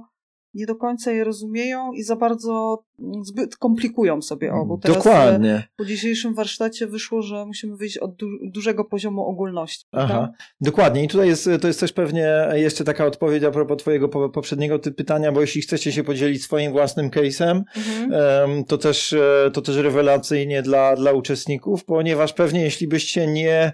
[0.58, 2.84] nie do końca je rozumieją i za bardzo
[3.22, 4.78] zbyt komplikują sobie obu.
[4.78, 5.54] Teraz Dokładnie.
[5.54, 9.86] E, po dzisiejszym warsztacie wyszło, że musimy wyjść od du dużego poziomu ogólności.
[9.92, 11.04] Aha, dokładnie.
[11.04, 15.32] I tutaj jest, to jest też pewnie jeszcze taka odpowiedź a propos twojego poprzedniego pytania,
[15.32, 18.64] bo jeśli chcecie się podzielić swoim własnym case'em, mhm.
[18.64, 23.74] to, też, e, to też rewelacyjnie dla, dla uczestników, ponieważ pewnie jeśli byście nie,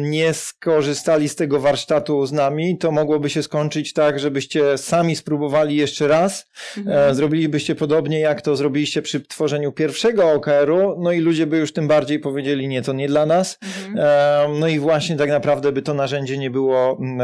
[0.00, 5.76] nie skorzystali z tego warsztatu z nami, to mogłoby się skończyć tak, żebyście sami spróbowali
[5.76, 7.10] jeszcze raz, mhm.
[7.10, 11.72] E, zrobilibyście podobnie jak to zrobiliście przy tworzeniu pierwszego OKR-u, no i ludzie by już
[11.72, 13.58] tym bardziej powiedzieli, nie, to nie dla nas.
[13.62, 13.98] Mhm.
[13.98, 17.18] E, no i właśnie tak naprawdę by to narzędzie nie było mm,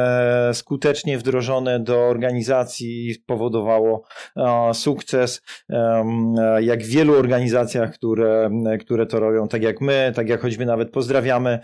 [0.51, 4.05] e, skutecznie wdrożone do organizacji i spowodowało
[4.73, 5.43] sukces,
[6.61, 8.51] jak w wielu organizacjach, które,
[8.81, 11.59] które to robią, tak jak my, tak jak choćby nawet pozdrawiamy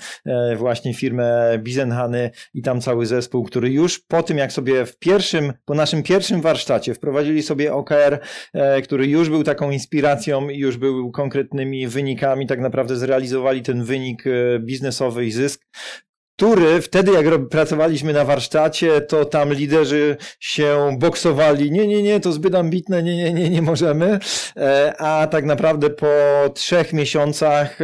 [0.56, 5.52] właśnie firmę Bizenhany i tam cały zespół, który już po tym, jak sobie w pierwszym,
[5.64, 8.18] po naszym pierwszym warsztacie Wprowadzili sobie OKR,
[8.52, 12.46] e, który już był taką inspiracją już był konkretnymi wynikami.
[12.46, 15.66] Tak naprawdę zrealizowali ten wynik e, biznesowy i zysk
[16.40, 21.70] który wtedy, jak pracowaliśmy na warsztacie, to tam liderzy się boksowali.
[21.70, 24.18] Nie, nie, nie, to zbyt ambitne, nie, nie, nie, nie możemy.
[24.56, 26.06] E, a tak naprawdę po
[26.54, 27.78] trzech miesiącach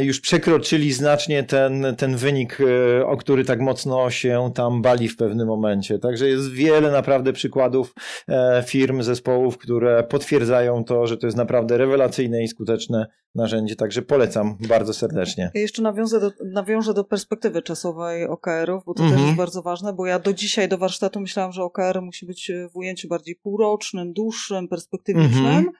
[0.00, 5.16] już przekroczyli znacznie ten, ten wynik, e, o który tak mocno się tam bali w
[5.16, 5.98] pewnym momencie.
[5.98, 7.94] Także jest wiele naprawdę przykładów
[8.28, 14.02] e, firm, zespołów, które potwierdzają to, że to jest naprawdę rewelacyjne i skuteczne narzędzie, także
[14.02, 15.50] polecam bardzo serdecznie.
[15.54, 19.18] Ja jeszcze nawiążę do, nawiążę do perspektywy czasowej OKR-ów, bo to mhm.
[19.18, 22.52] też jest bardzo ważne, bo ja do dzisiaj, do warsztatu myślałam, że OKR musi być
[22.72, 25.70] w ujęciu bardziej półrocznym, dłuższym, perspektywicznym, mhm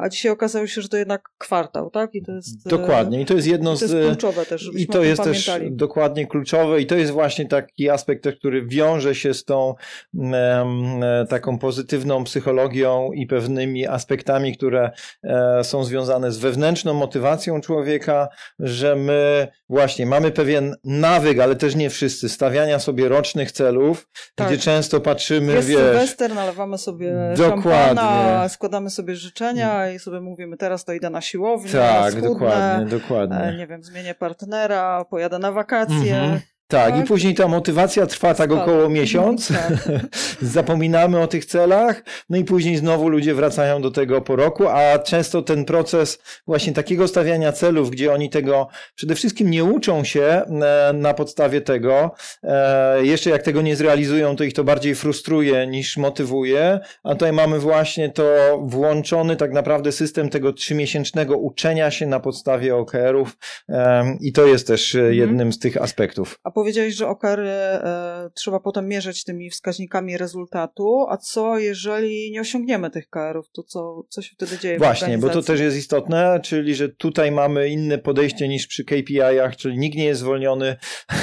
[0.00, 2.14] a dzisiaj okazało się, że to jednak kwartał, tak?
[2.14, 2.68] I to jest.
[2.68, 3.20] Dokładnie.
[3.20, 3.90] I to jest jedno z.
[3.90, 4.70] To jest kluczowe też.
[4.76, 5.68] I to jest pamiętali.
[5.68, 6.80] też dokładnie kluczowe.
[6.80, 9.74] I to jest właśnie taki aspekt, który wiąże się z tą
[10.14, 14.90] um, taką pozytywną psychologią i pewnymi aspektami, które
[15.22, 21.74] e, są związane z wewnętrzną motywacją człowieka, że my właśnie mamy pewien nawyk, ale też
[21.74, 24.48] nie wszyscy, stawiania sobie rocznych celów, tak.
[24.48, 25.78] gdzie często patrzymy, jest wiesz.
[25.78, 27.72] Sylwester, nalewamy sobie dokładnie.
[27.72, 32.86] szampana, składamy sobie życzenia i sobie mówimy, teraz to idę na siłownię, tak, schudnę, dokładnie,
[32.98, 33.36] dokładnie.
[33.36, 36.16] E, nie wiem, zmienię partnera, pojadę na wakacje.
[36.20, 36.40] Mhm.
[36.70, 39.48] Tak, tak, i później ta motywacja trwa tak około miesiąc.
[39.48, 39.88] Tak.
[40.42, 44.98] Zapominamy o tych celach, no i później znowu ludzie wracają do tego po roku, a
[44.98, 50.22] często ten proces właśnie takiego stawiania celów, gdzie oni tego przede wszystkim nie uczą się
[50.22, 52.10] e, na podstawie tego,
[52.42, 57.32] e, jeszcze jak tego nie zrealizują, to ich to bardziej frustruje niż motywuje, a tutaj
[57.32, 58.24] mamy właśnie to
[58.62, 63.36] włączony tak naprawdę system tego trzymiesięcznego uczenia się na podstawie OKR-ów
[64.20, 65.14] i to jest też mhm.
[65.14, 66.38] jednym z tych aspektów.
[66.60, 72.90] Powiedziałeś, że OKR e, trzeba potem mierzyć tymi wskaźnikami rezultatu, a co jeżeli nie osiągniemy
[72.90, 76.74] tych KR-ów, to co, co się wtedy dzieje Właśnie, bo to też jest istotne, czyli
[76.74, 80.76] że tutaj mamy inne podejście niż przy KPI-ach, czyli nikt nie jest zwolniony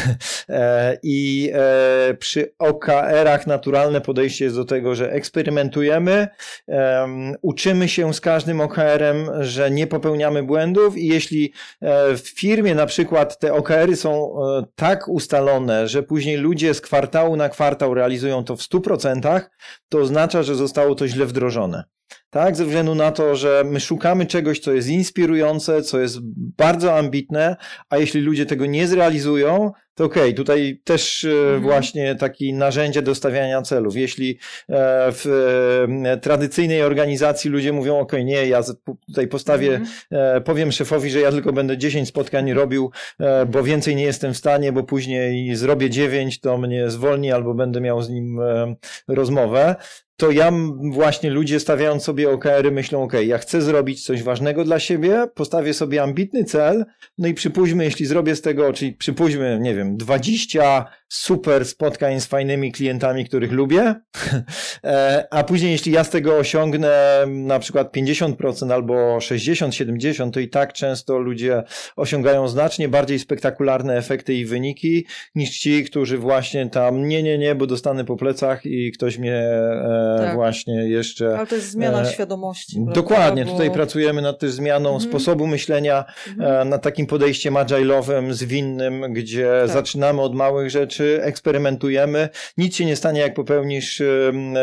[0.49, 6.27] e, i e, przy OKR-ach naturalne podejście jest do tego, że eksperymentujemy,
[7.41, 12.85] uczymy się z każdym OKR-em, że nie popełniamy błędów i jeśli e, w firmie na
[12.85, 14.35] przykład te OKR-y są
[14.75, 19.41] tak ustawione, ustalone, że później ludzie z kwartału na kwartał realizują to w 100%,
[19.89, 21.83] to oznacza, że zostało to źle wdrożone.
[22.29, 26.17] Tak, ze względu na to, że my szukamy czegoś, co jest inspirujące, co jest
[26.57, 27.55] bardzo ambitne,
[27.89, 31.61] a jeśli ludzie tego nie zrealizują, to okej, okay, tutaj też e, mhm.
[31.61, 33.95] właśnie takie narzędzie do stawiania celów.
[33.95, 34.37] Jeśli e,
[35.11, 35.25] w
[36.05, 38.61] e, tradycyjnej organizacji ludzie mówią, okej, okay, nie, ja
[39.07, 40.43] tutaj postawię, mhm.
[40.43, 42.91] powiem szefowi, że ja tylko będę 10 spotkań robił,
[43.47, 47.81] bo więcej nie jestem w stanie, bo później zrobię 9, to mnie zwolni albo będę
[47.81, 48.39] miał z nim
[49.07, 49.75] rozmowę,
[50.17, 50.51] to ja
[50.91, 55.73] właśnie ludzie stawiając sobie OKR-y myślą, ok, ja chcę zrobić coś ważnego dla siebie, postawię
[55.73, 56.85] sobie ambitny cel,
[57.17, 62.25] no i przypuśćmy, jeśli zrobię z tego, czyli przypuśćmy, nie wiem, 20 super spotkań z
[62.25, 63.95] fajnymi klientami, których lubię,
[64.83, 70.39] e, a później jeśli ja z tego osiągnę na przykład 50% albo 60, 70, to
[70.39, 71.63] i tak często ludzie
[71.95, 77.55] osiągają znacznie bardziej spektakularne efekty i wyniki niż ci, którzy właśnie tam nie, nie, nie,
[77.55, 80.35] bo dostanę po plecach i ktoś mnie e, tak.
[80.35, 81.37] właśnie jeszcze...
[81.37, 82.85] Ale to jest zmiana e, świadomości.
[82.93, 83.51] Dokładnie, bo...
[83.51, 85.09] tutaj pracujemy nad też zmianą mhm.
[85.09, 86.69] sposobu myślenia, mhm.
[86.69, 89.69] nad takim podejściem agile'owym, zwinnym, gdzie tak.
[89.69, 94.01] zaczynamy od małych rzeczy, czy eksperymentujemy, nic się nie stanie, jak popełnisz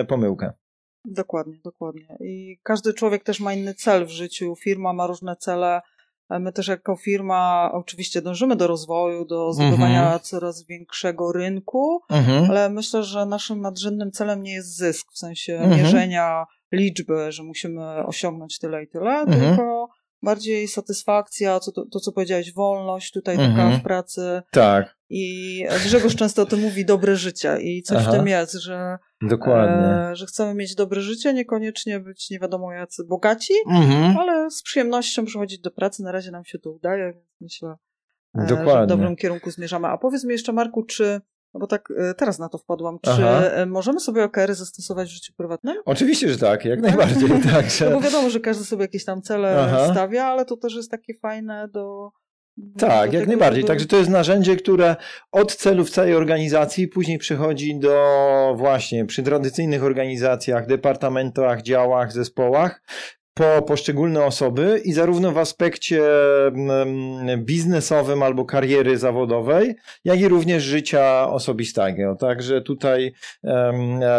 [0.08, 0.52] pomyłkę.
[1.04, 2.16] Dokładnie, dokładnie.
[2.20, 5.80] I każdy człowiek też ma inny cel w życiu, firma ma różne cele.
[6.30, 10.20] My też jako firma oczywiście dążymy do rozwoju, do zbudowania mhm.
[10.20, 12.50] coraz większego rynku, mhm.
[12.50, 15.82] ale myślę, że naszym nadrzędnym celem nie jest zysk, w sensie mhm.
[15.82, 19.40] mierzenia liczby, że musimy osiągnąć tyle i tyle, mhm.
[19.40, 19.88] tylko
[20.24, 23.80] bardziej satysfakcja, co to, to, co powiedziałeś, wolność tutaj taka mhm.
[23.80, 24.42] w pracy.
[24.50, 24.96] Tak.
[25.10, 28.12] I Grzegorz często o tym mówi dobre życie i coś Aha.
[28.12, 29.86] w tym jest, że, Dokładnie.
[29.86, 34.18] E, że chcemy mieć dobre życie, niekoniecznie być nie wiadomo jacy bogaci, mhm.
[34.18, 36.02] ale z przyjemnością przychodzić do pracy.
[36.02, 37.76] Na razie nam się to udaje, więc myślę,
[38.34, 38.72] e, Dokładnie.
[38.72, 39.88] że w dobrym kierunku zmierzamy.
[39.88, 41.20] A powiedz mi jeszcze, Marku, czy
[41.54, 42.98] no bo tak e, teraz na to wpadłam.
[43.02, 43.40] Czy Aha.
[43.40, 45.76] E, możemy sobie OKR-y zastosować w życiu prywatnym?
[45.84, 47.28] Oczywiście, że tak, jak najbardziej.
[47.52, 47.90] tak, że...
[47.90, 49.88] no bo wiadomo, że każdy sobie jakieś tam cele Aha.
[49.92, 52.10] stawia, ale to też jest takie fajne do
[52.78, 53.62] tak, jak najbardziej.
[53.62, 53.68] Żeby...
[53.68, 54.96] Także to jest narzędzie, które
[55.32, 62.82] od celów całej organizacji później przechodzi do właśnie przy tradycyjnych organizacjach, departamentach, działach, zespołach,
[63.34, 66.02] po poszczególne osoby i zarówno w aspekcie
[66.46, 72.16] mm, biznesowym albo kariery zawodowej, jak i również życia osobistego.
[72.16, 73.12] Także tutaj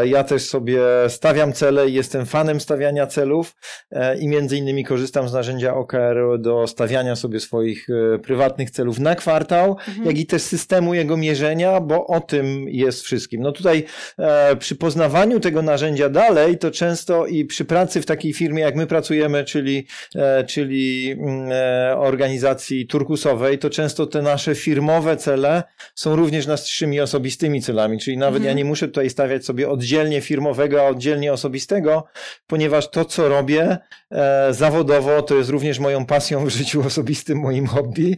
[0.04, 3.56] ja też sobie stawiam cele i jestem fanem stawiania celów
[3.91, 8.99] e, i między innymi korzystam z narzędzia OKR do stawiania sobie swoich e, prywatnych celów
[8.99, 10.06] na kwartał, mhm.
[10.06, 13.41] jak i też systemu jego mierzenia, bo o tym jest wszystkim.
[13.41, 13.84] No tutaj
[14.17, 18.75] e, przy poznawaniu tego narzędzia dalej, to często i przy pracy w takiej firmie, jak
[18.75, 25.18] my pracujemy, pracujemy, czyli, e, czyli mm, e, organizacji turkusowej, to często te nasze firmowe
[25.18, 25.63] cele
[25.96, 28.48] są również naszymi osobistymi celami, czyli nawet mhm.
[28.48, 32.04] ja nie muszę tutaj stawiać sobie oddzielnie firmowego, a oddzielnie osobistego,
[32.48, 33.78] ponieważ to, co robię
[34.12, 38.18] e, zawodowo, to jest również moją pasją w życiu osobistym, moim hobby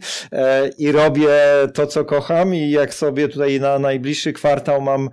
[0.78, 1.28] i robię
[1.74, 5.10] to, co kocham i jak sobie tutaj na najbliższy kwartał mam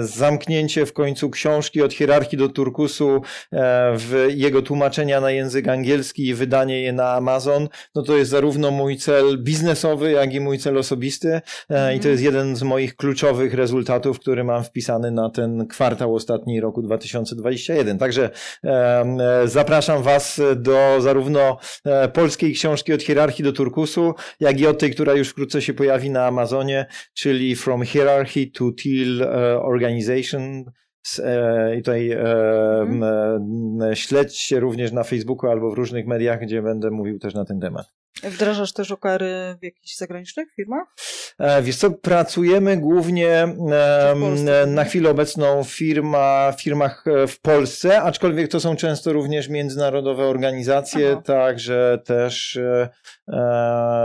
[0.00, 3.22] zamknięcie w końcu książki od hierarchii do turkusu
[3.96, 8.30] w jego jego tłumaczenia na język angielski i wydanie je na Amazon, no to jest
[8.30, 11.96] zarówno mój cel biznesowy, jak i mój cel osobisty mm.
[11.96, 16.60] i to jest jeden z moich kluczowych rezultatów, który mam wpisany na ten kwartał ostatni
[16.60, 17.98] roku 2021.
[17.98, 18.30] Także
[18.64, 19.04] e,
[19.44, 24.90] zapraszam Was do zarówno e, polskiej książki od hierarchii do turkusu, jak i od tej,
[24.90, 30.64] która już wkrótce się pojawi na Amazonie, czyli From Hierarchy to Teal e, Organization
[31.74, 33.94] I tutaj mhm.
[33.94, 37.95] śledźcie również na Facebooku albo w różnych mediach, gdzie będę mówił też na ten temat.
[38.22, 40.86] Wdrażasz też OKR-y w jakichś zagranicznych firmach?
[41.38, 43.48] E, wiesz co, pracujemy głównie
[44.66, 50.24] na chwilę obecną w firma, firmach e, w Polsce, aczkolwiek to są często również międzynarodowe
[50.24, 51.22] organizacje, Aha.
[51.24, 52.88] także też e,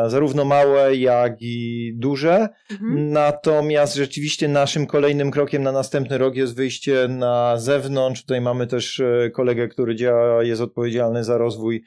[0.07, 2.49] zarówno małe, jak i duże.
[2.71, 3.11] Mhm.
[3.11, 8.21] Natomiast rzeczywiście naszym kolejnym krokiem na następny rok jest wyjście na zewnątrz.
[8.21, 9.01] Tutaj mamy też
[9.33, 11.83] kolegę, który działa, jest odpowiedzialny za rozwój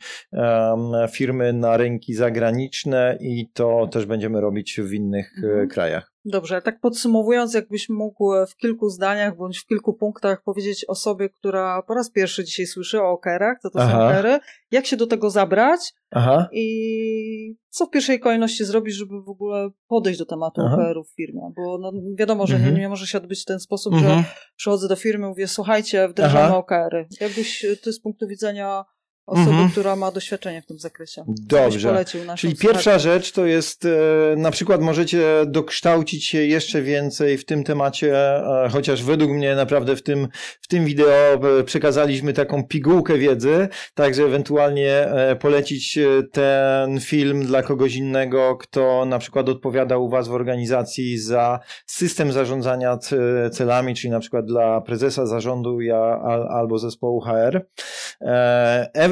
[1.13, 5.69] firmy na rynki zagraniczne i to też będziemy robić w innych e, mhm.
[5.69, 6.15] krajach.
[6.27, 11.83] Dobrze, tak podsumowując, jakbyś mógł w kilku zdaniach bądź w kilku punktach powiedzieć osobie, która
[11.83, 13.93] po raz pierwszy dzisiaj słyszy o okerach, co to Aha.
[13.93, 14.39] są okery,
[14.71, 16.49] jak się do tego zabrać Aha.
[16.53, 20.75] i co w pierwszej kolejności zrobić, żeby w ogóle podejść do tematu Aha.
[20.75, 22.75] okerów w firmie, bo no, wiadomo, że mhm.
[22.75, 24.23] nie, nie może się odbyć w ten sposób, mhm.
[24.23, 24.25] że
[24.57, 27.07] przychodzę do firmy, mówię, słuchajcie, wdrażamy okery.
[27.21, 28.85] Jakbyś ty z punktu widzenia
[29.27, 29.71] osoby, mhm.
[29.71, 31.25] która ma doświadczenie w tym zakresie.
[31.29, 32.05] Dobrze.
[32.37, 37.65] Czyli pierwsza rzecz to jest, e, na przykład możecie dokształcić się jeszcze więcej w tym
[37.65, 40.29] temacie, e, chociaż według mnie naprawdę w tym,
[40.61, 45.09] w tym wideo e, przekazaliśmy taką pigułkę wiedzy, także ewentualnie
[45.41, 45.99] polecić
[46.33, 52.33] ten film dla kogoś innego, kto na przykład odpowiada u Was w organizacji za system
[52.33, 52.99] zarządzania
[53.53, 56.21] celami, czyli na przykład dla prezesa zarządu ja,
[56.51, 57.67] albo zespołu HR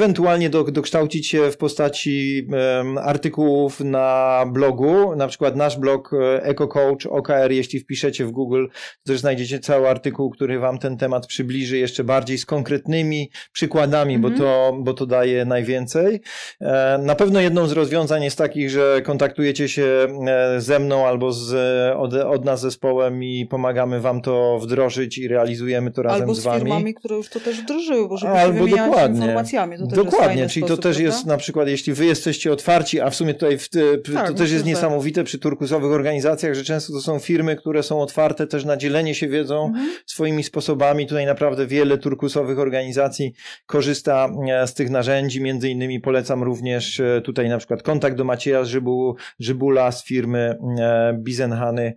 [0.03, 2.47] ewentualnie do, dokształcić się w postaci
[2.77, 8.65] um, artykułów na blogu, na przykład nasz blog EcoCoach OKR, jeśli wpiszecie w Google,
[9.03, 14.13] to też znajdziecie cały artykuł, który wam ten temat przybliży jeszcze bardziej z konkretnymi przykładami,
[14.13, 14.37] mm -hmm.
[14.37, 14.49] bo, mhm.
[14.49, 16.21] to, bo to daje najwięcej.
[16.61, 21.31] E, na pewno jedną z rozwiązań jest takich, że kontaktujecie się e, ze mną albo
[21.31, 21.53] z,
[21.97, 26.43] od, od nas zespołem i pomagamy wam to wdrożyć i realizujemy to razem albo z
[26.43, 26.55] wami.
[26.55, 29.19] Albo z firmami, które już to też wdrożyły, bo żeby albo się dokładnie.
[29.19, 29.77] informacjami.
[29.77, 31.15] To Dokładnie, czyli sposób, to też prawda?
[31.15, 33.69] jest na przykład, jeśli wy jesteście otwarci, a w sumie tutaj w,
[34.13, 38.01] tak, to też jest niesamowite przy turkusowych organizacjach, że często to są firmy, które są
[38.01, 39.93] otwarte też na dzielenie się wiedzą mhm.
[40.05, 41.07] swoimi sposobami.
[41.07, 43.33] Tutaj naprawdę wiele turkusowych organizacji
[43.65, 45.41] korzysta e, z tych narzędzi.
[45.41, 50.57] Między innymi polecam również e, tutaj na przykład kontakt do Macieja Żybu, Żybula z firmy
[50.79, 51.93] e, Bizenhany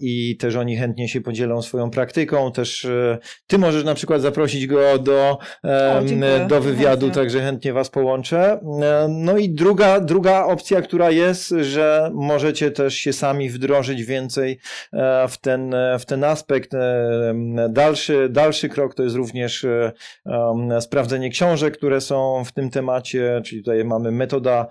[0.00, 2.52] i też oni chętnie się podzielą swoją praktyką.
[2.52, 2.86] Też
[3.46, 8.60] ty możesz na przykład zaprosić go do, o, do wywiadu wywiadu, także chętnie Was połączę.
[8.82, 14.58] E, no i druga, druga opcja, która jest, że możecie też się sami wdrożyć więcej
[14.92, 16.74] e, w ten, w ten aspekt.
[16.74, 17.34] E,
[17.68, 19.66] dalszy, dalszy krok to jest również
[20.80, 24.66] sprawdzenie książek, które są w tym temacie, czyli tutaj mamy metoda,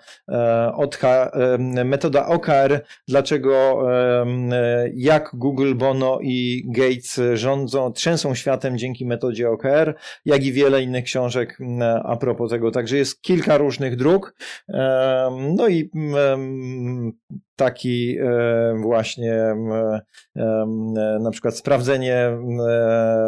[1.86, 3.84] metoda OKR, dlaczego
[4.94, 11.04] jak Google, Bono i Gates rządzą, trzęsą światem dzięki metodzie OKR, jak i wiele innych
[11.04, 11.58] książek
[12.04, 12.72] a propos tego.
[12.72, 14.36] Także jest kilka różnych dróg.
[15.56, 15.92] No i
[17.56, 18.18] taki
[18.82, 19.56] właśnie
[21.20, 22.38] na przykład sprawdzenie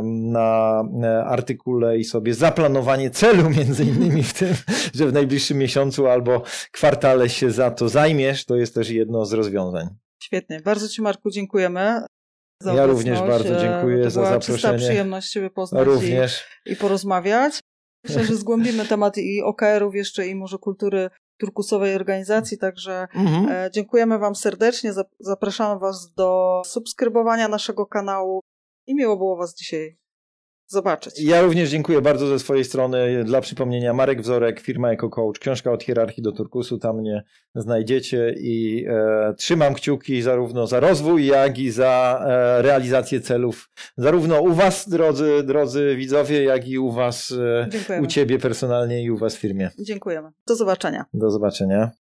[0.04, 0.84] na
[1.26, 4.54] artykule i sobie zaplanowanie celu między innymi w tym,
[4.94, 9.34] że w najbliższym miesiącu albo kwartale się za to zajmiesz, to jest też jedno z
[9.34, 9.88] rozwiązań.
[10.24, 10.60] Świetnie.
[10.60, 12.02] Bardzo Ci Marku dziękujemy.
[12.76, 14.58] Ja również bardzo dziękuję to za zaproszenie.
[14.58, 16.48] Czysta przyjemność Ciebie poznać również.
[16.66, 17.60] I, i porozmawiać.
[18.04, 23.50] Myślę, że zgłębimy temat i OKR-ów jeszcze i może kultury turkusowej organizacji, także mhm.
[23.50, 28.42] E, dziękujemy Wam serdecznie, zapraszamy Was do subskrybowania naszego kanału
[28.88, 29.99] i miło było Was dzisiaj
[30.70, 31.22] zobaczyć.
[31.22, 33.24] Ja również dziękuję bardzo ze swojej strony.
[33.24, 37.24] Dla przypomnienia, Marek Wzorek, firma EcoCoach, książka od hierarchii do turkusu, tam mnie
[37.56, 44.42] znajdziecie i e, trzymam kciuki zarówno za rozwój, jak i za e, realizację celów, zarówno
[44.42, 47.34] u Was, drodzy, drodzy widzowie, jak i u Was,
[47.90, 49.70] e, u Ciebie personalnie i u Was w firmie.
[49.80, 50.32] Dziękujemy.
[50.48, 51.06] Do zobaczenia.
[51.14, 51.92] Do zobaczenia.